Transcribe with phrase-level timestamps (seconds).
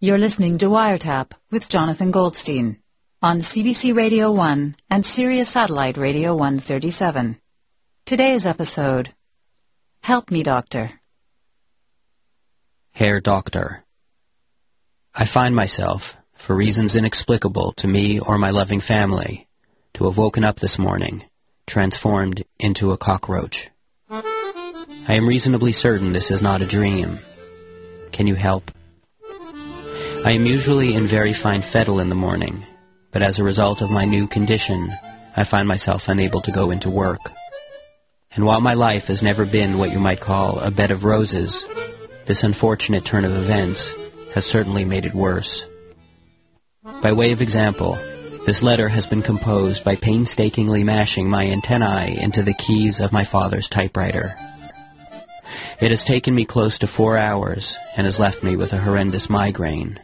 [0.00, 2.78] You're listening to Wiretap with Jonathan Goldstein
[3.20, 7.36] on CBC Radio 1 and Sirius Satellite Radio 137.
[8.04, 9.12] Today's episode
[10.00, 10.92] Help Me Doctor.
[12.92, 13.82] Herr Doctor.
[15.16, 19.48] I find myself, for reasons inexplicable to me or my loving family,
[19.94, 21.24] to have woken up this morning,
[21.66, 23.68] transformed into a cockroach.
[24.08, 27.18] I am reasonably certain this is not a dream.
[28.12, 28.70] Can you help?
[30.28, 32.62] I am usually in very fine fettle in the morning,
[33.12, 34.94] but as a result of my new condition,
[35.34, 37.32] I find myself unable to go into work.
[38.32, 41.64] And while my life has never been what you might call a bed of roses,
[42.26, 43.94] this unfortunate turn of events
[44.34, 45.66] has certainly made it worse.
[47.00, 47.94] By way of example,
[48.44, 53.24] this letter has been composed by painstakingly mashing my antennae into the keys of my
[53.24, 54.36] father's typewriter.
[55.80, 59.30] It has taken me close to four hours and has left me with a horrendous
[59.30, 59.98] migraine.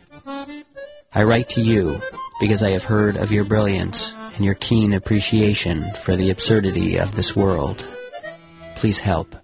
[1.16, 2.00] I write to you
[2.40, 7.14] because I have heard of your brilliance and your keen appreciation for the absurdity of
[7.14, 7.84] this world.
[8.74, 9.36] Please help.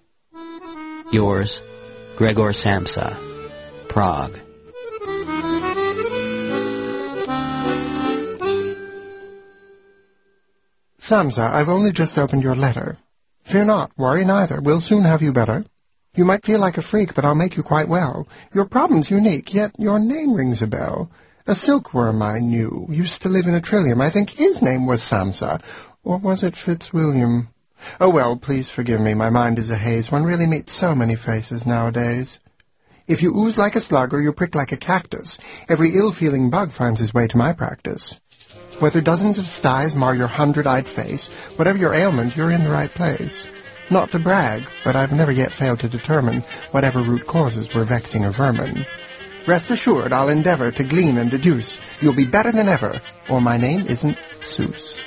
[1.12, 1.62] Yours,
[2.16, 3.16] Gregor Samsa,
[3.88, 4.36] Prague.
[10.98, 12.98] Samsa, I've only just opened your letter.
[13.44, 15.64] Fear not, worry neither, we'll soon have you better.
[16.16, 18.26] You might feel like a freak, but I'll make you quite well.
[18.52, 21.10] Your problem's unique, yet your name rings a bell.
[21.50, 24.00] A silkworm I knew used to live in a trillium.
[24.00, 25.60] I think his name was Samsa,
[26.04, 27.48] or was it Fitzwilliam?
[28.00, 30.12] Oh well, please forgive me, my mind is a haze.
[30.12, 32.38] One really meets so many faces nowadays.
[33.08, 36.70] If you ooze like a slug or you prick like a cactus, every ill-feeling bug
[36.70, 38.20] finds his way to my practice.
[38.78, 42.94] Whether dozens of styes mar your hundred-eyed face, whatever your ailment, you're in the right
[42.94, 43.48] place.
[43.90, 48.24] Not to brag, but I've never yet failed to determine whatever root causes were vexing
[48.24, 48.86] a vermin.
[49.46, 51.80] Rest assured, I'll endeavor to glean and deduce.
[52.00, 55.00] You'll be better than ever, or my name isn't Seuss.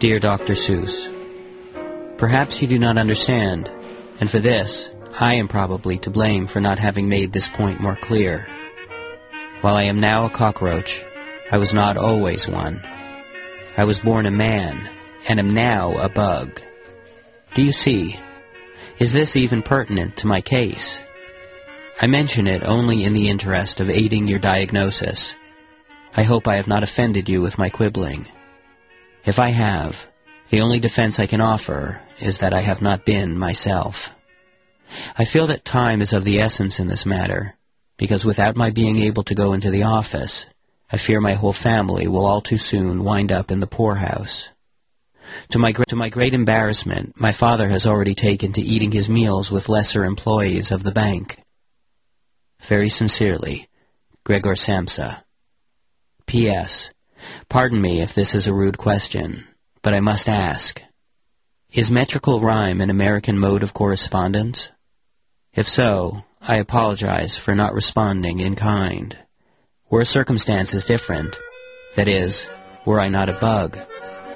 [0.00, 0.54] Dear Dr.
[0.54, 1.08] Seuss,
[2.18, 3.70] perhaps you do not understand,
[4.20, 7.96] and for this, I am probably to blame for not having made this point more
[7.96, 8.46] clear.
[9.60, 11.02] While I am now a cockroach,
[11.50, 12.80] I was not always one.
[13.76, 14.88] I was born a man,
[15.26, 16.60] and am now a bug.
[17.54, 18.18] Do you see?
[18.98, 21.02] Is this even pertinent to my case?
[22.00, 25.34] I mention it only in the interest of aiding your diagnosis.
[26.16, 28.26] I hope I have not offended you with my quibbling.
[29.24, 30.06] If I have,
[30.50, 34.14] the only defense I can offer is that I have not been myself.
[35.16, 37.54] I feel that time is of the essence in this matter,
[37.96, 40.46] because without my being able to go into the office,
[40.90, 44.48] I fear my whole family will all too soon wind up in the poorhouse.
[45.50, 49.50] To my, to my great embarrassment, my father has already taken to eating his meals
[49.50, 51.42] with lesser employees of the bank.
[52.60, 53.68] Very sincerely,
[54.24, 55.22] Gregor Samsa.
[56.26, 56.90] P.S.
[57.48, 59.46] Pardon me if this is a rude question,
[59.82, 60.82] but I must ask.
[61.72, 64.72] Is metrical rhyme an American mode of correspondence?
[65.54, 69.16] If so, I apologize for not responding in kind.
[69.90, 71.36] Were circumstances different,
[71.96, 72.46] that is,
[72.84, 73.78] were I not a bug,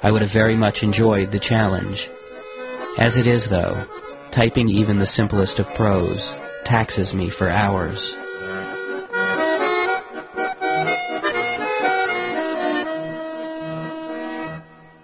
[0.03, 2.09] I would have very much enjoyed the challenge.
[2.97, 3.87] As it is, though,
[4.31, 8.13] typing even the simplest of prose taxes me for hours.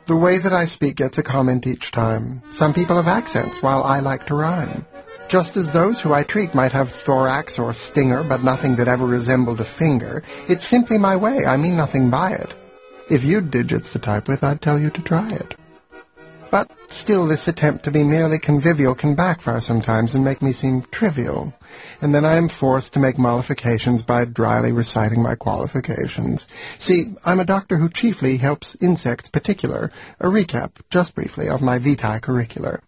[0.06, 2.42] The way that I speak gets a comment each time.
[2.52, 4.86] Some people have accents, while I like to rhyme.
[5.30, 9.06] Just as those who I treat might have thorax or stinger, but nothing that ever
[9.06, 11.46] resembled a finger, it's simply my way.
[11.46, 12.54] I mean nothing by it.
[13.10, 15.56] If you'd digits to type with, I'd tell you to try it.
[16.52, 20.84] But still, this attempt to be merely convivial can backfire sometimes and make me seem
[20.92, 21.54] trivial.
[22.02, 26.48] And then I am forced to make mollifications by dryly reciting my qualifications.
[26.78, 29.92] See, I'm a doctor who chiefly helps insects particular.
[30.20, 32.82] A recap, just briefly, of my vitae curricular.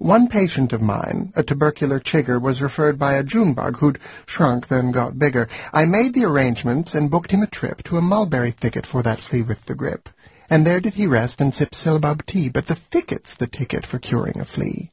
[0.00, 4.68] One patient of mine, a tubercular chigger, was referred by a June bug who'd shrunk
[4.68, 5.46] then got bigger.
[5.74, 9.18] I made the arrangements and booked him a trip to a mulberry thicket for that
[9.20, 10.08] flea with the grip.
[10.48, 13.98] And there did he rest and sip syllabub tea, but the thicket's the ticket for
[13.98, 14.90] curing a flea.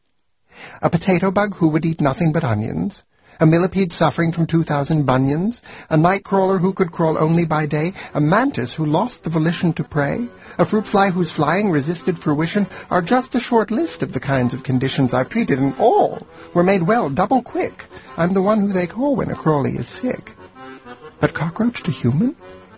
[0.81, 3.05] A potato bug who would eat nothing but onions,
[3.39, 7.65] a millipede suffering from two thousand bunions, a night crawler who could crawl only by
[7.65, 12.17] day, a mantis who lost the volition to prey, a fruit fly whose flying resisted
[12.17, 16.25] fruition, are just a short list of the kinds of conditions I've treated, and all
[16.53, 17.85] were made well double quick.
[18.17, 20.31] I'm the one who they call when a crawly is sick.
[21.19, 22.35] But cockroach to human?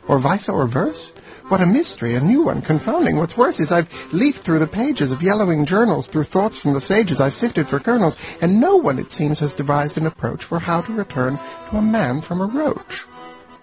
[0.08, 1.14] Or vice or verse?
[1.50, 3.18] What a mystery, a new one, confounding.
[3.18, 6.80] What's worse is I've leafed through the pages of yellowing journals, through thoughts from the
[6.80, 10.60] sages, I've sifted for kernels, and no one, it seems, has devised an approach for
[10.60, 11.40] how to return
[11.72, 13.04] to a man from a roach.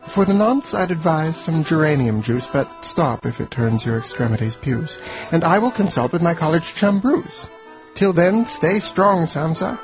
[0.09, 4.57] For the nonce, I'd advise some geranium juice, but stop if it turns your extremities
[4.57, 5.01] puce.
[5.31, 7.49] And I will consult with my college chum Bruce.
[7.95, 9.79] Till then, stay strong, Samsa.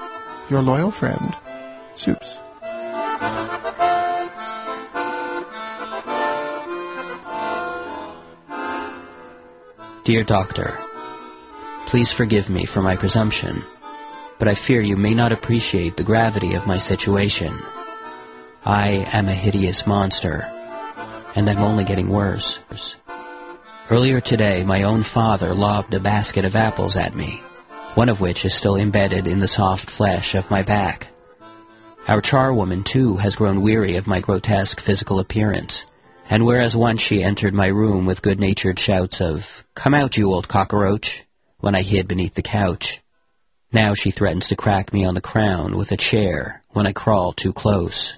[0.50, 1.36] Your loyal friend,
[1.94, 2.41] Seuss.
[10.04, 10.76] Dear Doctor,
[11.86, 13.62] please forgive me for my presumption,
[14.40, 17.56] but I fear you may not appreciate the gravity of my situation.
[18.64, 20.50] I am a hideous monster,
[21.36, 22.58] and I'm only getting worse.
[23.90, 27.40] Earlier today, my own father lobbed a basket of apples at me,
[27.94, 31.12] one of which is still embedded in the soft flesh of my back.
[32.08, 35.86] Our charwoman, too, has grown weary of my grotesque physical appearance,
[36.32, 40.48] and whereas once she entered my room with good-natured shouts of, Come out, you old
[40.48, 41.24] cockroach,
[41.58, 43.02] when I hid beneath the couch,
[43.70, 47.34] now she threatens to crack me on the crown with a chair when I crawl
[47.34, 48.16] too close.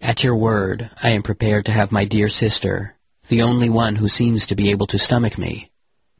[0.00, 2.96] At your word, I am prepared to have my dear sister,
[3.28, 5.70] the only one who seems to be able to stomach me,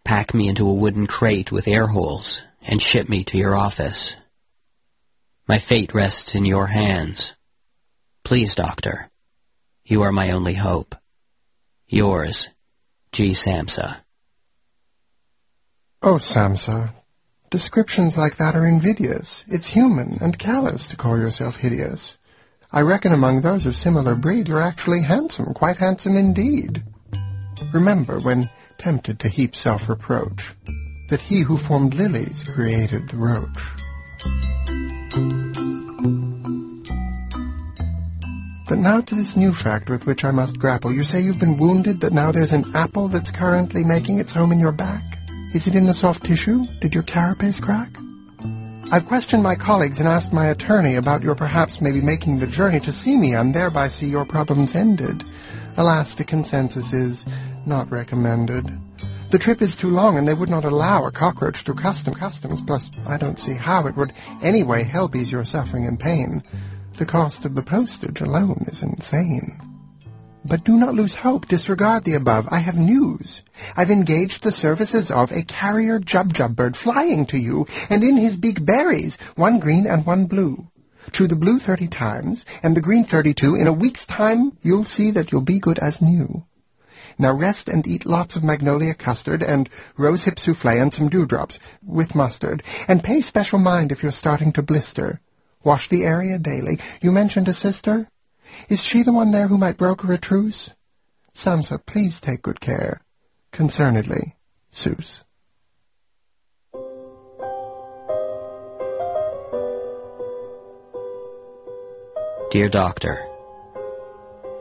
[0.05, 4.17] pack me into a wooden crate with air holes and ship me to your office.
[5.49, 7.35] My fate rests in your hands.
[8.23, 9.09] Please, Doctor,
[9.85, 10.95] you are my only hope.
[11.87, 12.49] Yours,
[13.13, 13.33] G.
[13.33, 13.99] Samsa.
[16.03, 16.95] Oh, Samsa,
[17.51, 19.45] descriptions like that are invidious.
[19.49, 22.19] It's human and callous to call yourself hideous.
[22.73, 26.83] I reckon among those of similar breed you're actually handsome, quite handsome indeed.
[27.73, 30.55] Remember, when tempted to heap self-reproach,
[31.11, 33.84] that he who formed lilies created the roach.
[38.67, 40.91] But now to this new fact with which I must grapple.
[40.93, 44.53] You say you've been wounded, that now there's an apple that's currently making its home
[44.53, 45.03] in your back?
[45.53, 46.65] Is it in the soft tissue?
[46.81, 47.95] Did your carapace crack?
[48.91, 52.81] I've questioned my colleagues and asked my attorney about your perhaps maybe making the journey
[52.81, 55.25] to see me and thereby see your problems ended.
[55.77, 57.27] Alas, the consensus is
[57.67, 58.71] not recommended.
[59.31, 62.63] The trip is too long and they would not allow a cockroach through custom customs,
[62.63, 64.13] plus I don't see how it would
[64.43, 66.43] anyway help ease your suffering and pain.
[66.97, 69.61] The cost of the postage alone is insane.
[70.45, 71.49] But do not lose hope.
[71.49, 72.47] Disregard the above.
[72.53, 73.43] I have news.
[73.77, 78.37] I've engaged the services of a carrier jub-jub bird flying to you, and in his
[78.37, 80.71] beak berries, one green and one blue.
[81.11, 83.57] Chew the blue thirty times, and the green thirty-two.
[83.57, 86.45] In a week's time, you'll see that you'll be good as new.
[87.19, 89.69] Now rest and eat lots of magnolia custard and
[89.99, 92.63] rosehip souffle and some dewdrops, with mustard.
[92.87, 95.21] And pay special mind if you're starting to blister.
[95.65, 96.79] Wash the area daily.
[97.01, 98.09] You mentioned a sister?
[98.69, 100.75] Is she the one there who might broker a truce?
[101.35, 103.01] Samsa, please take good care.
[103.53, 104.35] Concernedly,
[104.73, 105.25] Seuss.
[112.51, 113.19] Dear Doctor,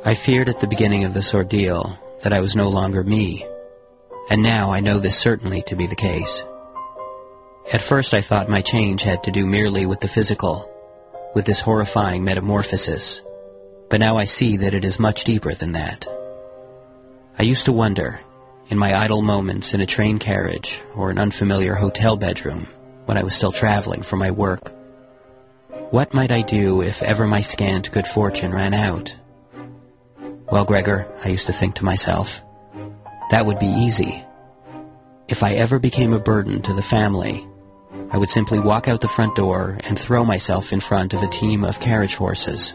[0.04, 3.46] I feared at the beginning of this ordeal that I was no longer me,
[4.32, 6.44] and now I know this certainly to be the case.
[7.72, 10.73] At first I thought my change had to do merely with the physical,
[11.34, 13.22] with this horrifying metamorphosis
[13.94, 16.08] but now I see that it is much deeper than that.
[17.38, 18.20] I used to wonder,
[18.70, 22.66] in my idle moments in a train carriage or an unfamiliar hotel bedroom
[23.06, 24.74] when I was still traveling for my work,
[25.92, 29.16] what might I do if ever my scant good fortune ran out?
[30.52, 32.42] Well, Gregor, I used to think to myself,
[33.30, 34.26] that would be easy.
[35.28, 37.48] If I ever became a burden to the family,
[38.12, 41.28] I would simply walk out the front door and throw myself in front of a
[41.28, 42.74] team of carriage horses.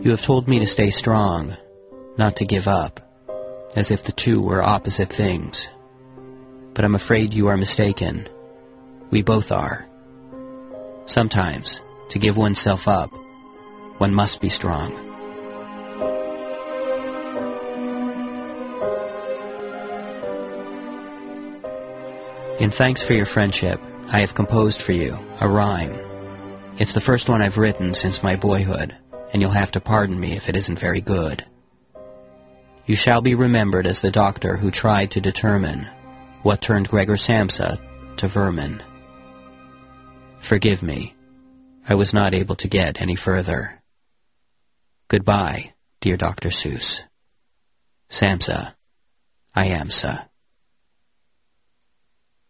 [0.00, 1.56] You have told me to stay strong,
[2.16, 3.00] not to give up,
[3.74, 5.68] as if the two were opposite things.
[6.74, 8.28] But I'm afraid you are mistaken.
[9.10, 9.86] We both are.
[11.06, 13.12] Sometimes, to give oneself up,
[13.98, 15.05] one must be strong.
[22.66, 25.96] In thanks for your friendship, I have composed for you a rhyme.
[26.78, 28.92] It's the first one I've written since my boyhood
[29.32, 31.46] and you'll have to pardon me if it isn't very good.
[32.84, 35.86] You shall be remembered as the doctor who tried to determine
[36.42, 37.78] what turned Gregor Samsa
[38.16, 38.82] to vermin.
[40.40, 41.14] Forgive me.
[41.88, 43.80] I was not able to get any further.
[45.06, 46.48] Goodbye, dear Dr.
[46.48, 47.02] Seuss.
[48.10, 48.74] Samsa,
[49.54, 50.26] I am, sir.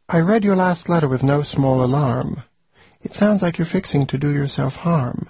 [0.09, 2.45] I read your last letter with no small alarm.
[3.03, 5.27] It sounds like you're fixing to do yourself harm.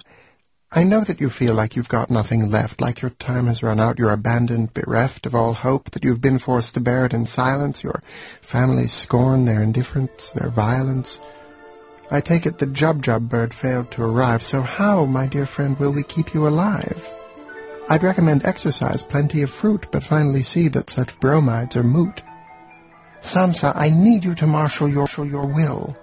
[0.71, 3.79] I know that you feel like you've got nothing left, like your time has run
[3.79, 7.25] out, you're abandoned, bereft of all hope, that you've been forced to bear it in
[7.25, 8.03] silence, your
[8.39, 11.19] family's scorn, their indifference, their violence.
[12.11, 15.91] I take it the Jub-Jub bird failed to arrive, so how, my dear friend, will
[15.91, 17.09] we keep you alive?
[17.89, 22.21] I'd recommend exercise, plenty of fruit, but finally see that such bromides are moot.
[23.19, 25.97] Samsa, I need you to marshal your, your will.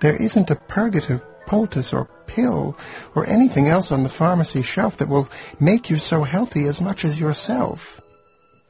[0.00, 2.76] There isn't a purgative poultice or pill
[3.14, 5.28] or anything else on the pharmacy shelf that will
[5.60, 8.00] make you so healthy as much as yourself.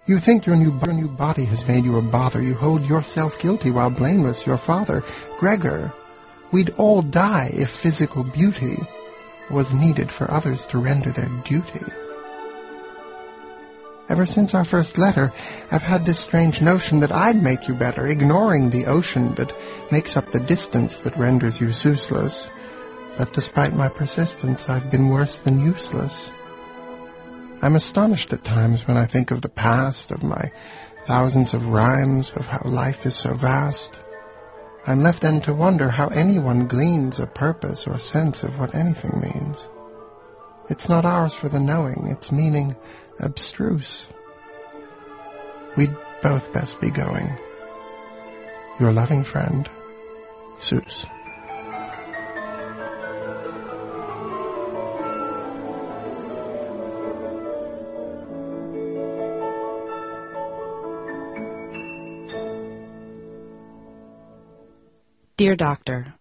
[0.07, 2.41] You think your new, your new body has made you a bother.
[2.41, 5.03] You hold yourself guilty while blameless your father,
[5.39, 5.93] Gregor.
[6.53, 8.77] We'd all die if physical beauty
[9.51, 11.85] was needed for others to render their duty.
[14.09, 15.33] Ever since our first letter,
[15.73, 19.53] I've had this strange notion that I'd make you better, ignoring the ocean that
[19.91, 22.49] makes up the distance that renders you useless.
[23.19, 26.31] But despite my persistence, I've been worse than useless.
[27.63, 30.53] I'm astonished at times when I think of the past, of my
[31.05, 33.99] thousands of rhymes, of how life is so vast.
[34.87, 39.21] I'm left then to wonder how anyone gleans a purpose or sense of what anything
[39.21, 39.69] means.
[40.69, 42.77] It's not ours for the knowing, its meaning
[43.21, 44.07] abstruse.
[45.77, 47.31] We'd both best be going.
[48.81, 49.69] Your loving friend,
[50.59, 51.07] Seuss.
[65.37, 66.15] Dear Doctor,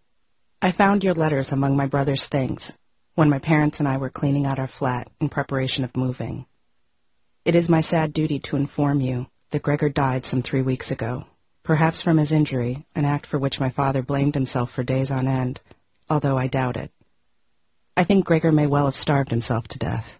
[0.61, 2.73] I found your letters among my brother's things
[3.15, 6.45] when my parents and I were cleaning out our flat in preparation of moving.
[7.45, 11.25] It is my sad duty to inform you that Gregor died some three weeks ago,
[11.61, 15.27] perhaps from his injury, an act for which my father blamed himself for days on
[15.27, 15.61] end,
[16.09, 16.91] although I doubt it.
[17.95, 20.19] I think Gregor may well have starved himself to death.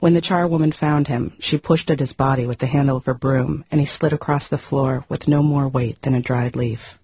[0.00, 3.14] When the charwoman found him, she pushed at his body with the handle of her
[3.14, 6.98] broom, and he slid across the floor with no more weight than a dried leaf.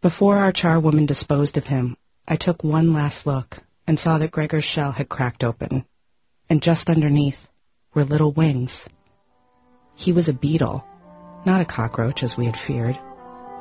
[0.00, 1.96] Before our charwoman disposed of him,
[2.28, 5.84] I took one last look and saw that Gregor's shell had cracked open,
[6.48, 7.48] and just underneath
[7.94, 8.88] were little wings.
[9.94, 10.84] He was a beetle,
[11.46, 12.98] not a cockroach as we had feared.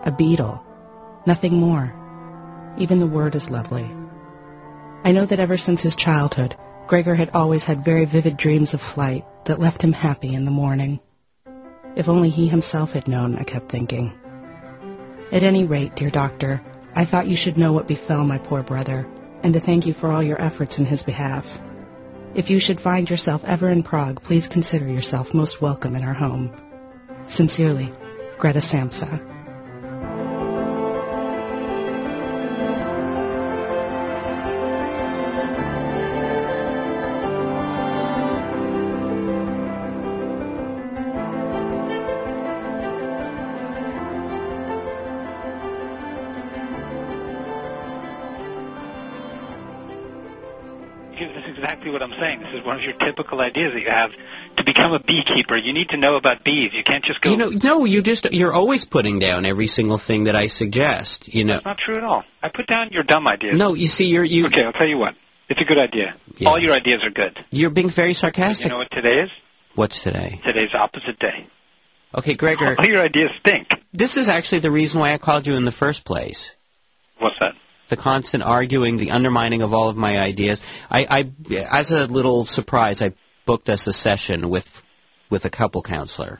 [0.04, 0.64] A beetle,
[1.26, 1.94] nothing more.
[2.78, 3.90] Even the word is lovely.
[5.04, 6.56] I know that ever since his childhood,
[6.88, 10.52] Gregor had always had very vivid dreams of flight that left him happy in the
[10.52, 11.00] morning.
[11.96, 14.14] If only he himself had known, I kept thinking.
[15.32, 16.62] At any rate, dear doctor,
[16.96, 19.08] I thought you should know what befell my poor brother,
[19.44, 21.62] and to thank you for all your efforts in his behalf.
[22.36, 26.16] If you should find yourself ever in Prague, please consider yourself most welcome in our
[26.16, 26.52] home.
[27.26, 27.94] Sincerely,
[28.40, 29.33] Greta Samsa.
[52.54, 54.12] Is one of your typical ideas that you have
[54.58, 55.56] to become a beekeeper.
[55.58, 56.74] You need to know about bees.
[56.74, 57.32] You can't just go.
[57.32, 61.34] You know, no, you just you're always putting down every single thing that I suggest.
[61.34, 62.24] You know, It's not true at all.
[62.42, 63.56] I put down your dumb ideas.
[63.56, 65.16] no, you see, you're you Okay, I'll tell you what.
[65.50, 66.16] It's a good idea.
[66.38, 66.50] Yeah.
[66.50, 67.44] All your ideas are good.
[67.52, 68.66] you're being very sarcastic.
[68.66, 69.30] You know what today is?
[69.76, 70.40] What's today?
[70.44, 71.48] Today's opposite day.
[72.16, 73.68] Okay, Gregor, All your ideas stink.
[73.92, 76.56] this is actually the reason why I called you in the first place.
[77.18, 77.56] What's that?
[77.94, 80.62] The constant arguing, the undermining of all of my ideas.
[80.90, 81.06] I,
[81.52, 83.14] I, as a little surprise, I
[83.46, 84.84] booked us a session with,
[85.30, 86.40] with a couple counselor.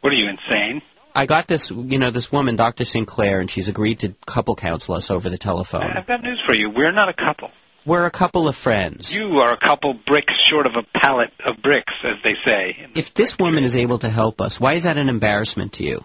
[0.00, 0.82] What are you insane?
[1.14, 2.84] I got this, you know, this woman, Dr.
[2.84, 5.84] Sinclair, and she's agreed to couple counsel us over the telephone.
[5.84, 6.68] I've got news for you.
[6.68, 7.52] We're not a couple.
[7.86, 9.14] We're a couple of friends.
[9.14, 12.88] You are a couple bricks short of a pallet of bricks, as they say.
[12.96, 16.04] If this woman is able to help us, why is that an embarrassment to you?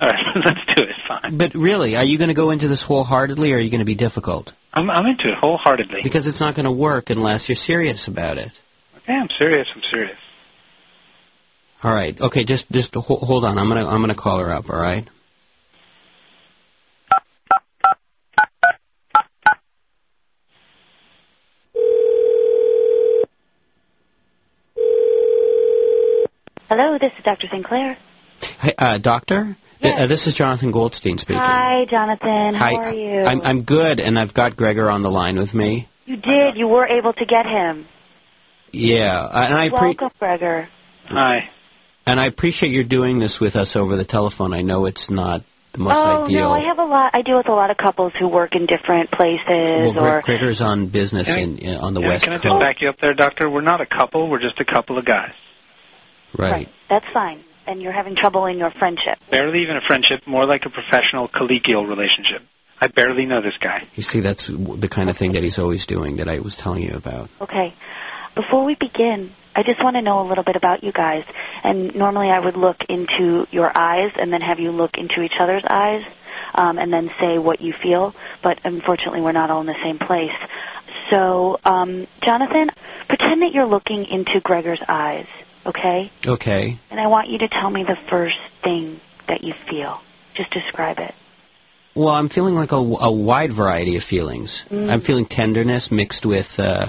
[0.00, 0.96] All right, let's do it.
[0.96, 1.36] Fine.
[1.36, 3.84] But really, are you going to go into this wholeheartedly, or are you going to
[3.84, 4.52] be difficult?
[4.72, 6.02] I'm, I'm into it wholeheartedly.
[6.02, 8.52] Because it's not going to work unless you're serious about it.
[8.98, 9.68] Okay, I'm serious.
[9.74, 10.18] I'm serious.
[11.82, 12.18] All right.
[12.20, 12.44] Okay.
[12.44, 13.56] Just just ho- hold on.
[13.58, 14.68] I'm gonna I'm gonna call her up.
[14.68, 15.08] All right.
[26.68, 27.48] Hello, this is Dr.
[27.48, 27.96] Sinclair.
[28.60, 29.56] Hey, uh, doctor.
[29.82, 30.00] Th- Yes.
[30.02, 31.40] uh, this is Jonathan Goldstein speaking.
[31.42, 32.54] Hi, Jonathan.
[32.54, 32.74] How Hi.
[32.74, 33.24] are you?
[33.24, 35.88] I'm I'm good, and I've got Gregor on the line with me.
[36.06, 36.56] you did.
[36.56, 37.86] You were able to get him.
[38.72, 40.68] Yeah, uh, and I pre- Welcome, Gregor.
[41.06, 41.48] Hi.
[42.06, 44.52] and I appreciate your doing this with us over the telephone.
[44.52, 46.40] I know it's not the most oh ideal.
[46.48, 47.12] no, I have a lot.
[47.14, 50.22] I deal with a lot of couples who work in different places, well, Gre- or
[50.22, 52.60] Gregor's on business I- in, in on the Yeah, west can I just coast.
[52.60, 53.48] back you up there, Doctor?
[53.48, 54.28] We're not a couple.
[54.28, 55.32] We're just a couple of guys.
[56.36, 56.68] Right.
[56.88, 57.40] That's fine.
[57.70, 59.20] And you're having trouble in your friendship.
[59.30, 62.42] Barely even a friendship, more like a professional collegial relationship.
[62.80, 63.86] I barely know this guy.
[63.94, 66.82] You see, that's the kind of thing that he's always doing that I was telling
[66.82, 67.30] you about.
[67.40, 67.72] Okay.
[68.34, 71.24] Before we begin, I just want to know a little bit about you guys.
[71.62, 75.38] And normally I would look into your eyes and then have you look into each
[75.38, 76.04] other's eyes
[76.54, 78.16] um, and then say what you feel.
[78.42, 80.34] But unfortunately, we're not all in the same place.
[81.08, 82.70] So, um, Jonathan,
[83.06, 85.26] pretend that you're looking into Gregor's eyes,
[85.66, 86.10] okay?
[86.26, 86.78] Okay.
[86.90, 90.00] And I want you to tell me the first thing that you feel.
[90.34, 91.14] Just describe it.
[91.94, 94.64] Well, I'm feeling like a, a wide variety of feelings.
[94.70, 94.90] Mm.
[94.90, 96.88] I'm feeling tenderness mixed with uh,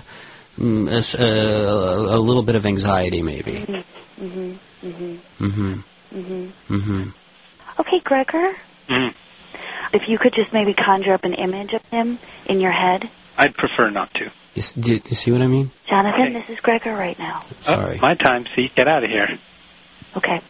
[0.57, 3.53] mm, a, s- uh, a little bit of anxiety, maybe.
[3.53, 4.23] Mm-hmm.
[4.25, 4.87] Mm-hmm.
[5.45, 5.73] Mm-hmm.
[6.15, 6.75] Mm-hmm.
[6.75, 7.09] Mm-hmm.
[7.79, 8.55] Okay, Gregor.
[8.87, 9.13] Mhm.
[9.93, 13.09] If you could just maybe conjure up an image of him in your head.
[13.41, 14.31] I'd prefer not to.
[14.53, 15.71] You, do you see what I mean?
[15.88, 16.33] Jonathan, Okay.
[16.33, 17.41] this is Gregor right now.
[17.43, 17.98] Oh, Sorry.
[17.98, 18.45] Oh, my time.
[18.55, 19.39] See, get out of here.
[20.15, 20.41] Okay.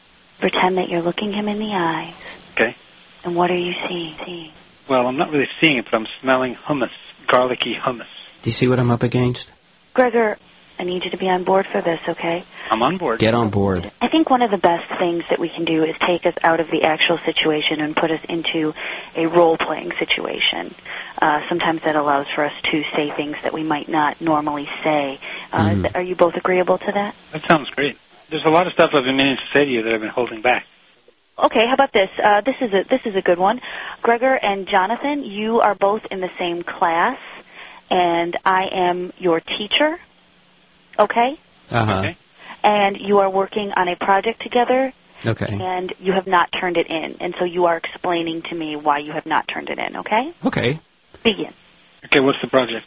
[0.42, 2.14] Pretend that you're looking him in the eyes.
[2.54, 2.76] Okay.
[3.24, 4.16] And what are you seeing?
[4.26, 4.52] seeing?
[4.90, 6.92] Well, I'm not really seeing it, but I'm smelling hummus,
[7.28, 8.08] garlicky hummus.
[8.42, 9.50] Do you see what I'm up against?
[9.94, 10.38] Gregor,
[10.82, 12.44] I need you to be on board for this, okay?
[12.72, 13.20] I'm on board.
[13.20, 13.92] Get on board.
[14.02, 16.60] I think one of the best things that we can do is take us out
[16.60, 18.74] of the actual situation and put us into
[19.16, 20.74] a role-playing situation.
[21.22, 25.20] Uh, sometimes that allows for us to say things that we might not normally say.
[25.54, 27.14] Uh, th- Are you both agreeable to that?
[27.32, 27.96] That sounds great.
[28.32, 30.10] There's a lot of stuff I've been meaning to say to you that I've been
[30.10, 30.66] holding back.
[31.38, 32.10] Okay, how about this?
[32.18, 33.62] Uh, this is a this is a good one.
[34.02, 37.20] Gregor and Jonathan, you are both in the same class,
[37.92, 40.00] and I am your teacher.
[41.02, 41.38] Okay,
[41.72, 42.00] Uh-huh.
[42.00, 42.18] Okay.
[42.64, 44.94] and you are working on a project together,
[45.26, 45.58] Okay.
[45.60, 49.00] and you have not turned it in, and so you are explaining to me why
[49.00, 49.98] you have not turned it in.
[49.98, 50.80] Okay, Okay.
[51.24, 51.54] begin.
[52.06, 52.86] Okay, what's the project?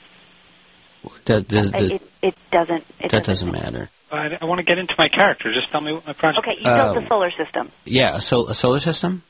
[1.27, 2.85] That, does, Uh, does- it it doesn't.
[3.01, 3.91] It that doesn't matter.
[4.11, 5.51] I, I want to get into my character.
[5.53, 6.47] Just tell me what my project.
[6.47, 7.01] Okay, you built Oh.
[7.01, 7.73] the solar system.
[7.85, 9.23] Yeah, a, sol- a solar system?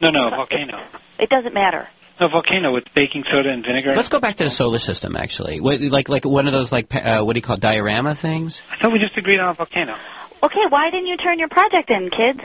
[0.00, 0.82] No, no, volcano.
[1.18, 1.88] It doesn't matter.
[2.20, 3.94] No, volcano with baking soda and vinegar.
[3.96, 5.60] Let's go back to the solar system, actually.
[5.60, 8.60] What, like like one of those, like, uh, what do you call it, diorama things?
[8.70, 9.96] I thought we just agreed on a volcano.
[10.42, 12.40] Okay, why didn't you turn your project in, kids?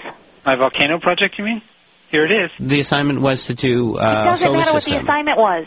[0.45, 1.61] My volcano project, you mean?
[2.09, 2.51] Here it is.
[2.59, 4.93] The assignment was to do It uh, doesn't solar matter system.
[4.93, 5.65] what the assignment was.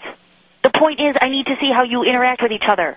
[0.63, 2.97] The point is, I need to see how you interact with each other.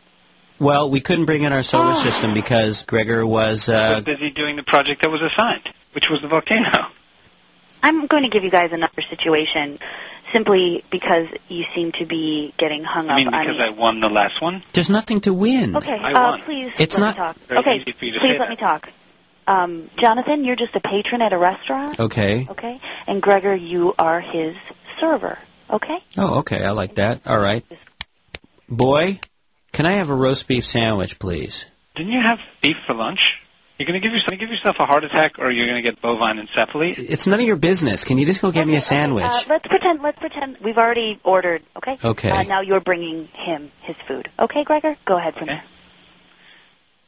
[0.60, 2.04] Well, we couldn't bring in our solar Oh.
[2.04, 3.68] system because Gregor was.
[3.70, 6.88] Uh, was busy doing the project that was assigned, which was the volcano.
[7.82, 9.78] I'm going to give you guys another situation,
[10.34, 13.64] simply because you seem to be getting hung I up mean, on because me.
[13.64, 14.64] I won the last one.
[14.74, 15.78] there's nothing to win.
[15.78, 16.42] Okay, I uh, won.
[16.42, 17.36] please It's let not me talk.
[17.48, 18.50] very okay, easy for you to please let that.
[18.50, 18.90] me talk.
[19.46, 22.48] Um, Jonathan, you're just a patron at a restaurant, Okay.
[22.50, 22.82] okay?
[23.08, 24.56] And Gregor, you are his
[25.00, 25.38] server,
[25.70, 26.00] okay?
[26.18, 26.64] Oh, okay.
[26.64, 27.22] I like that.
[27.26, 27.64] All right.
[28.70, 29.20] Boy,
[29.74, 31.66] can I have a roast beef sandwich, please?
[31.96, 33.42] Didn't you have beef for lunch?
[33.80, 36.00] You're going to give yourself give yourself a heart attack, or you're going to get
[36.02, 36.96] bovine encephaly.
[36.98, 38.04] It's none of your business.
[38.04, 39.26] Can you just go get me a Okay, sandwich?
[39.26, 40.02] Uh, let's pretend.
[40.04, 41.64] Let's pretend we've already ordered.
[41.78, 41.98] Okay.
[42.04, 42.30] Okay.
[42.30, 44.30] Uh, now you're bringing him his food.
[44.40, 44.96] Okay, Gregor.
[45.06, 45.54] Go ahead from Okay.
[45.56, 45.64] there.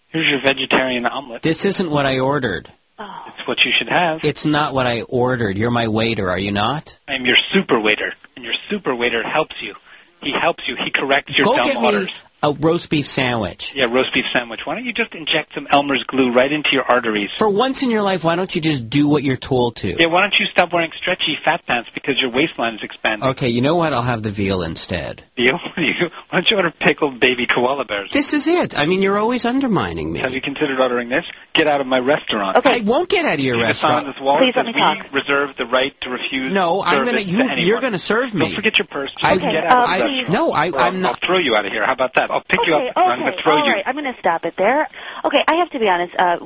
[0.09, 1.43] Here's your vegetarian omelet.
[1.43, 2.71] This isn't what I ordered.
[2.97, 3.25] Oh.
[3.27, 4.23] It's what you should have.
[4.23, 5.57] It's not what I ordered.
[5.57, 6.97] You're my waiter, are you not?
[7.07, 9.75] I'm your super waiter, and your super waiter helps you.
[10.21, 10.75] He helps you.
[10.77, 12.05] He corrects your go dumb get orders.
[12.07, 12.13] me
[12.45, 13.73] a roast beef sandwich.
[13.75, 14.65] Yeah, roast beef sandwich.
[14.65, 17.31] Why don't you just inject some Elmer's glue right into your arteries?
[17.31, 19.95] For once in your life, why don't you just do what you're told to?
[19.99, 23.29] Yeah, why don't you stop wearing stretchy fat pants because your waistline is expanding?
[23.29, 23.93] Okay, you know what?
[23.93, 25.23] I'll have the veal instead.
[25.35, 28.09] You, you, why don't you order pickled baby koala bears?
[28.11, 28.77] This is it.
[28.77, 30.19] I mean, you're always undermining me.
[30.19, 31.25] Have you considered ordering this?
[31.53, 32.57] Get out of my restaurant.
[32.57, 32.75] Okay.
[32.75, 34.15] I won't get out of your See the sign on restaurant.
[34.17, 35.13] this wall Please that let says me we talk.
[35.13, 37.23] reserve the right to refuse No, I'm service gonna.
[37.23, 37.59] to You, anyone.
[37.67, 38.45] you're gonna serve me.
[38.47, 39.11] Don't forget your purse.
[39.23, 40.21] I- Just Okay, get out of uh, the please.
[40.23, 40.33] restaurant.
[40.33, 41.11] No, I, Or I'll, I'm not.
[41.23, 41.85] I'll throw you out of here.
[41.85, 42.29] How about that?
[42.35, 43.71] I'll pick you up Okay, I'm going to throw all you.
[43.71, 43.83] right.
[43.87, 44.89] I'm going to stop it there.
[45.23, 46.13] Okay, I have to be honest.
[46.19, 46.39] Uh,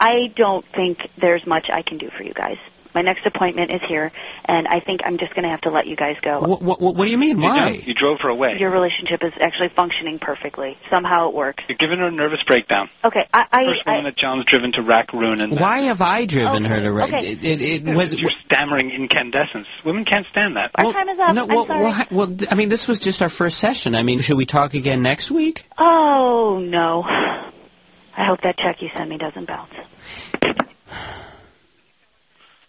[0.00, 2.58] I don't think there's much I can do for you guys.
[2.94, 4.10] My next appointment is here,
[4.46, 6.40] and I think I'm just going to have to let you guys go.
[6.40, 7.40] What, what, what do you mean?
[7.40, 7.72] Why?
[7.74, 7.82] done.
[7.84, 8.58] You drove her away.
[8.58, 10.78] Your relationship is actually functioning perfectly.
[10.90, 11.64] Somehow it works.
[11.68, 12.88] You're giving her a nervous breakdown.
[13.04, 16.00] Okay, I, I, First woman I that John's driven to rack, ruin, and Why have
[16.00, 16.92] I driven Okay, her to?
[16.92, 17.20] Ra- okay.
[17.26, 18.20] It, it, it Yeah, was.
[18.20, 19.68] your stammering incandescence.
[19.84, 20.70] Women can't stand that.
[20.74, 21.34] Our time is up.
[21.34, 21.82] No, I'm well, sorry.
[21.84, 23.94] well, hi- well, I mean, this was just our first session.
[23.94, 25.66] I mean, should we talk again next week?
[25.76, 27.04] Oh no.
[27.06, 29.72] I hope that check you send me doesn't bounce.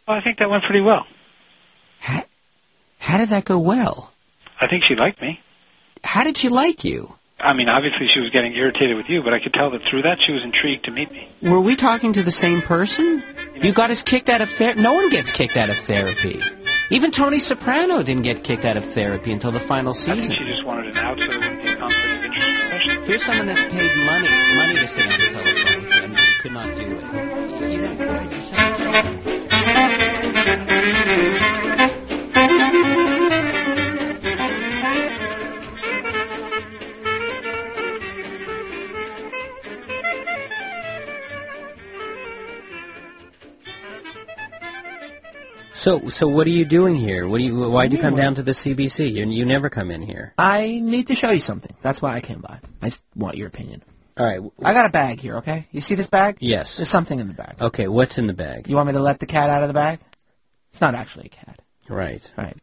[0.10, 1.06] Well, I think that went pretty well.
[2.00, 2.24] How,
[2.98, 4.12] how did that go well?
[4.60, 5.40] I think she liked me.
[6.04, 7.14] How did she like you?
[7.40, 10.02] I mean, obviously she was getting irritated with you, but I could tell that through
[10.02, 11.30] that she was intrigued to meet me.
[11.44, 13.24] Were we talking to the same person?
[13.54, 14.82] You got us kicked out of therapy.
[14.82, 16.42] No one gets kicked out of therapy.
[16.90, 20.18] Even Tony Soprano didn't get kicked out of therapy until the final season.
[20.18, 23.08] I think she just wanted an out so there wouldn't be a conflict of interest.
[23.08, 25.59] Here's someone that's paid money money to stay on the telephone with you and
[26.40, 26.88] could not do it.
[26.88, 28.42] You, you know, God, you're
[45.74, 46.08] so.
[46.08, 47.28] So, what are you doing here?
[47.28, 47.70] What do you?
[47.70, 49.12] Why'd you come down to the CBC?
[49.12, 50.34] You, you never come in here.
[50.38, 51.76] I need to show you something.
[51.82, 52.60] That's why I came by.
[52.82, 53.84] I just want your opinion.
[54.20, 54.42] All right.
[54.64, 55.68] I got a bag here, okay?
[55.72, 56.38] You see this bag?
[56.42, 56.76] Yes.
[56.78, 57.56] There's something in the bag.
[57.62, 57.88] Okay.
[57.88, 58.68] What's in the bag?
[58.68, 60.00] You want me to let the cat out of the bag?
[60.70, 61.62] It's not actually a cat.
[61.88, 62.32] Right.
[62.38, 62.58] All right.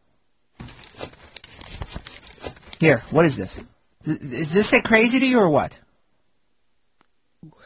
[2.79, 3.65] Here, what is this?
[4.05, 5.81] Is this say crazy to you or what?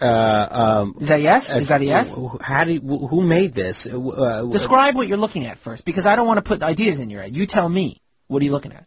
[0.00, 0.46] Uh,
[0.82, 1.54] um, Is that yes?
[1.54, 2.16] Is that a yes?
[2.40, 2.82] How did?
[2.82, 3.86] wh- Who made this?
[3.86, 7.00] Uh, uh, Describe what you're looking at first, because I don't want to put ideas
[7.00, 7.34] in your head.
[7.36, 8.00] You tell me.
[8.28, 8.86] What are you looking at?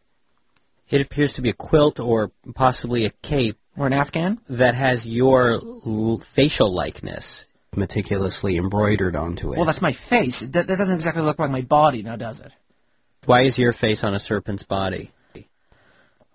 [0.89, 4.39] It appears to be a quilt or possibly a cape Or an Afghan?
[4.49, 5.53] that has your
[5.85, 9.57] l- facial likeness meticulously embroidered onto it.
[9.57, 10.41] Well, that's my face.
[10.41, 12.51] That, that doesn't exactly look like my body, now does it?
[13.25, 15.11] Why is your face on a serpent's body?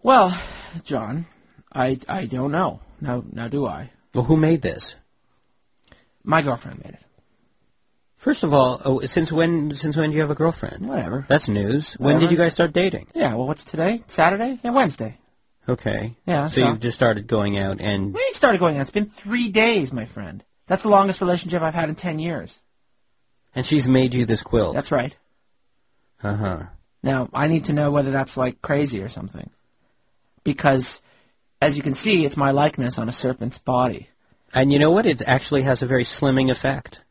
[0.03, 0.37] Well,
[0.85, 1.27] John,
[1.73, 2.81] I, I don't know.
[3.01, 3.91] Now, now do I?
[4.15, 4.97] Well, who made this?
[6.25, 7.03] My girlfriend made it.
[8.17, 9.75] First of all, oh, since when?
[9.77, 10.89] Since when do you have a girlfriend?
[10.89, 11.25] Whatever.
[11.29, 11.95] That's news.
[11.95, 12.21] When Whatever.
[12.21, 13.07] did you guys start dating?
[13.15, 14.03] Yeah, well, what's today?
[14.09, 14.59] Saturday?
[14.65, 15.19] Yeah, Wednesday.
[15.69, 16.15] Okay.
[16.27, 18.83] Yeah, So, so- you've just started going out and We started going out.
[18.83, 20.43] It's been three days, my friend.
[20.67, 22.61] That's the longest relationship I've had in ten years.
[23.55, 24.75] and she's made you this quilt.
[24.75, 25.17] That's right.
[26.23, 26.63] Uh huh.
[27.03, 29.51] Now, I need to know whether that's like crazy or something.
[30.45, 31.01] Because,
[31.61, 34.09] as you can see, it's my likeness on a serpent's body.
[34.55, 35.07] And you know what?
[35.07, 37.03] It actually has a very slimming effect.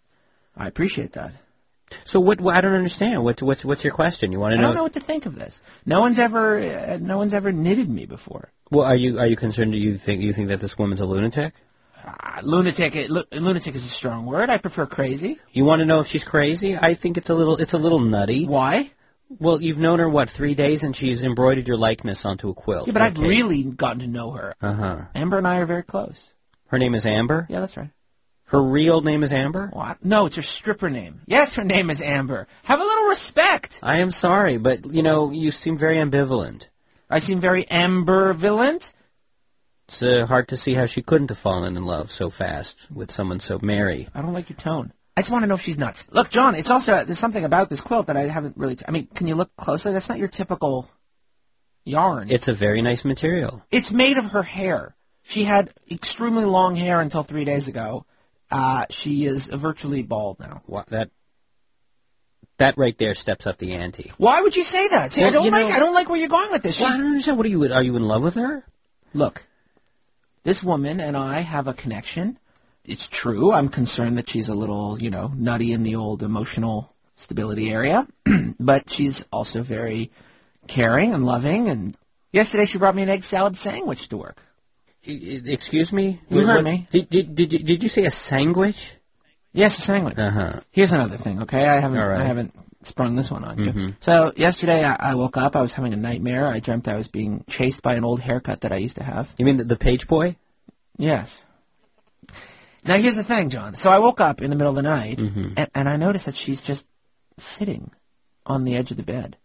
[0.56, 1.34] I appreciate that.
[2.04, 2.42] So what?
[2.46, 3.24] I don't understand.
[3.24, 4.32] What's what's what's your question?
[4.32, 4.64] You want to know?
[4.64, 5.62] I don't know what to think of this.
[5.86, 8.52] No one's ever, uh, no one's ever knitted me before.
[8.72, 9.72] Well, are you are you concerned?
[9.72, 11.54] Do you think you think that this woman's a lunatic?
[12.06, 14.50] Ah, lunatic, uh, lu- lunatic is a strong word.
[14.50, 15.40] I prefer crazy.
[15.52, 16.78] You want to know if she's crazy?
[16.78, 18.46] I think it's a little it's a little nutty.
[18.46, 18.92] Why?
[19.30, 22.88] Well, you've known her what three days, and she's embroidered your likeness onto a quilt.
[22.88, 24.56] Yeah, but I've really gotten to know her.
[24.62, 25.02] Uh huh.
[25.16, 26.34] Amber and I are very close.
[26.68, 27.46] Her name is Amber.
[27.50, 27.90] Yeah, that's right.
[28.48, 29.70] Her real name is Amber.
[29.74, 30.04] What?
[30.04, 31.22] No, it's her stripper name.
[31.26, 32.48] Yes, her name is Amber.
[32.64, 33.80] Have a little respect.
[33.84, 36.70] I am sorry, but you know you seem very ambivalent.
[37.10, 38.94] I seem very ambivalent.
[39.88, 43.12] It's uh, hard to see how she couldn't have fallen in love so fast with
[43.12, 44.08] someone so merry.
[44.16, 44.94] I don't like your tone.
[45.18, 46.08] I just want to know if she's nuts.
[46.12, 48.78] Look, John, it's also there's something about this quilt that I haven't really.
[48.78, 49.92] T- I mean, can you look closely?
[49.92, 50.90] That's not your typical
[51.84, 52.28] yarn.
[52.30, 53.66] It's a very nice material.
[53.72, 54.96] It's made of her hair.
[55.24, 58.06] She had extremely long hair until three days ago.
[58.50, 60.62] Uh, she is virtually bald now.
[60.68, 61.10] Wha- That
[62.58, 64.12] that right there steps up the ante.
[64.18, 65.12] Why would you say that?
[65.12, 65.68] See, I don't like.
[65.68, 66.80] know- I don't like where you're going with this.
[66.82, 67.38] Well, I don't understand.
[67.38, 67.72] What are you?
[67.72, 68.64] Are you in love with her?
[69.14, 69.46] look,
[70.44, 72.38] this woman and I have a connection.
[72.86, 73.52] It's true.
[73.52, 78.08] I'm concerned that she's a little, you know, nutty in the old emotional stability area,
[78.60, 80.12] but she's also very
[80.68, 81.68] caring and loving.
[81.68, 81.98] And
[82.32, 84.38] yesterday she brought me an egg salad sandwich to work.
[85.08, 86.20] Excuse me.
[86.30, 86.88] You heard what- me.
[86.92, 88.96] Did, did, did, you- did you say a sandwich?
[89.54, 90.18] Yes, a sandwich.
[90.18, 90.60] Uh huh.
[90.72, 91.68] Here's another thing, okay?
[91.68, 92.22] I haven't right.
[92.22, 93.94] I haven't sprung this one on you.
[94.00, 96.46] So yesterday I, I woke up, I was having a nightmare.
[96.48, 99.34] I dreamt I was being chased by an old haircut that I used to have.
[99.38, 100.36] You mean the, the page boy?
[100.98, 101.46] Yes.
[102.86, 103.74] Now here's the thing, John.
[103.76, 106.36] So I woke up in the middle of the night and, and I noticed that
[106.36, 106.88] she's just
[107.38, 107.92] sitting
[108.46, 109.38] on the edge of the bed.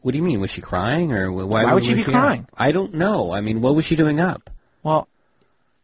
[0.00, 0.40] What do you mean?
[0.40, 2.06] Was she crying, or why, Why would she be up?
[2.06, 2.46] crying?
[2.56, 3.32] I don't know.
[3.32, 4.48] I mean, what was she doing up?
[4.82, 5.08] Well,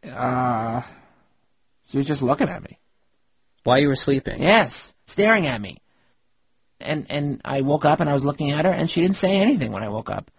[0.09, 0.81] uh,
[1.87, 2.79] she was just looking at me.
[3.63, 4.41] While you were sleeping?
[4.41, 5.77] Yes, staring at me.
[6.79, 9.37] And and I woke up and I was looking at her and she didn't say
[9.37, 10.29] anything when I woke up.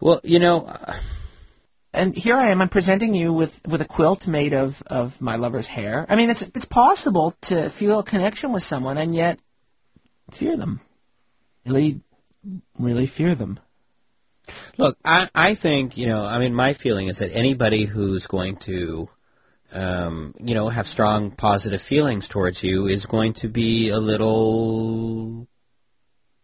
[0.00, 0.94] Well, you know, uh,
[1.92, 2.60] and here I am.
[2.62, 6.06] I'm presenting you with, with a quilt made of, of my lover's hair.
[6.08, 9.38] I mean, it's it's possible to feel a connection with someone and yet
[10.30, 10.80] fear them.
[11.66, 12.00] Really,
[12.78, 13.60] really fear them.
[14.76, 18.56] look, I, I think, you know, I mean, my feeling is that anybody who's going
[18.56, 19.08] to,
[19.72, 25.46] um, you know, have strong positive feelings towards you is going to be a little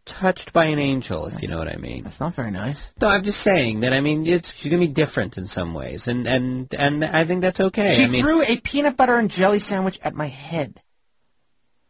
[0.08, 2.04] touched by an angel, if you know what I mean.
[2.04, 2.92] That's not very nice.
[3.00, 3.92] No, I'm just saying that.
[3.92, 7.42] I mean, it's she's gonna be different in some ways, and and and I think
[7.42, 7.92] that's okay.
[7.92, 10.80] She I mean, threw a peanut butter and jelly sandwich at my head.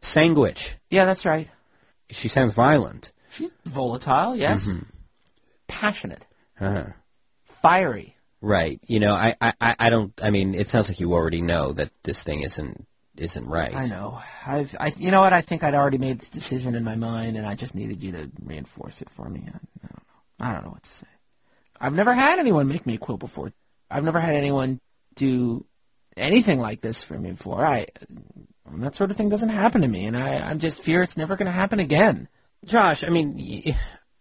[0.01, 0.77] sandwich.
[0.89, 1.47] Yeah, that's right.
[2.09, 3.11] She sounds violent.
[3.31, 4.67] She's volatile, yes.
[5.67, 6.25] Passionate,
[6.59, 6.85] Uh-huh.
[7.45, 8.15] fiery.
[8.41, 8.79] Right.
[8.87, 10.13] You know, I, I, I don't.
[10.23, 12.87] I mean, it sounds like you already know that this thing isn't
[13.17, 13.75] isn't right.
[13.75, 14.19] I know.
[14.47, 15.33] I've, I, you know what?
[15.33, 18.13] I think I'd already made the decision in my mind, and I just needed you
[18.13, 19.41] to reinforce it for me.
[19.45, 19.99] I, I don't know.
[20.39, 21.07] I don't know what to say.
[21.81, 23.51] I've never had anyone make me a quilt before.
[23.91, 24.79] I've never had anyone
[25.15, 25.65] do
[26.15, 27.65] anything like this for me before.
[27.65, 27.87] I
[28.71, 31.35] that sort of thing doesn't happen to me, and I, I just fear it's never
[31.35, 32.29] going to happen again.
[32.65, 33.75] Josh, I mean,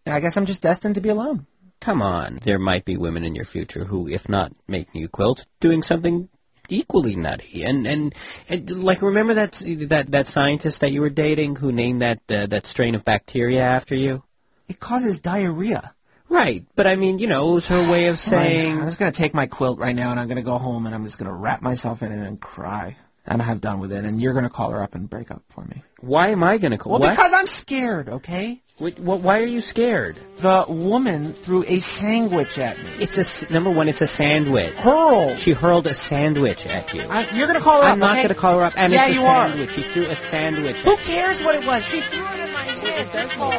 [0.07, 1.47] I guess I'm just destined to be alone.
[1.81, 2.39] come on.
[2.43, 6.29] There might be women in your future who, if not making you quilts, doing something
[6.69, 7.65] equally nutty.
[7.65, 8.15] And and,
[8.49, 12.47] and like, remember that that that scientist that you were dating who named that uh,
[12.47, 14.23] that strain of bacteria after you?
[14.69, 15.95] It causes diarrhea.
[16.31, 18.79] Right, but I mean, you know, it was her way of saying.
[18.79, 20.87] I'm just going to take my quilt right now, and I'm going to go home,
[20.87, 22.97] and I'm just going to wrap myself in it and cry.
[23.31, 25.31] And I have done with it, and you're going to call her up and break
[25.31, 25.83] up for me.
[26.01, 26.93] Why am I going to call?
[26.93, 27.11] Well, what?
[27.11, 28.63] because I'm scared, okay?
[28.81, 30.17] Wait, wh- why are you scared?
[30.39, 32.91] The woman threw a sandwich at me.
[33.01, 33.89] It's a number one.
[33.89, 34.73] It's a sandwich.
[34.75, 35.37] Hurl.
[35.37, 37.03] She hurled a sandwich at you.
[37.03, 37.93] I, you're going to call her up.
[37.93, 38.23] I'm up, not okay?
[38.23, 38.75] going to call her up.
[38.79, 39.49] And yeah, it's a you are.
[39.49, 39.73] sandwich.
[39.73, 40.77] She threw a sandwich.
[40.77, 41.85] Who cares what it was?
[41.85, 43.13] She threw it in my head.
[43.13, 43.53] Don't call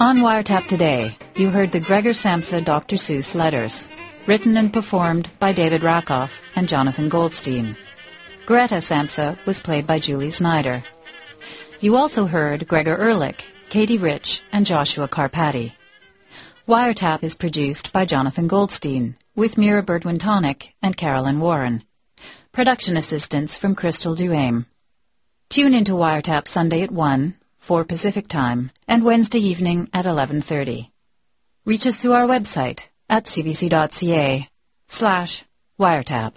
[0.00, 2.96] On Wiretap today, you heard the Gregor Samsa Dr.
[2.96, 3.90] Seuss letters,
[4.26, 7.76] written and performed by David Rakoff and Jonathan Goldstein.
[8.46, 10.82] Greta Samsa was played by Julie Snyder.
[11.80, 15.74] You also heard Gregor Ehrlich, Katie Rich, and Joshua Carpati.
[16.66, 21.84] Wiretap is produced by Jonathan Goldstein, with Mira Burt-Wintonick and Carolyn Warren.
[22.52, 24.64] Production assistance from Cristal Duhaime.
[25.50, 30.90] Tune into Wiretap Sunday at 1, 4 Pacific Time, and Wednesday evening at 11.30.
[31.64, 34.48] Reach us through our website at cbc.ca
[34.88, 35.44] slash
[35.78, 36.34] wiretap.